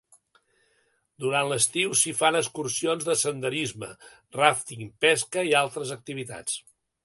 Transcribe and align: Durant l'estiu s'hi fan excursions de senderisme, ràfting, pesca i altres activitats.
Durant 1.25 1.49
l'estiu 1.51 1.93
s'hi 1.99 2.13
fan 2.23 2.39
excursions 2.41 3.07
de 3.11 3.17
senderisme, 3.25 3.93
ràfting, 4.41 4.85
pesca 5.07 5.49
i 5.51 5.57
altres 5.65 5.97
activitats. 6.01 6.61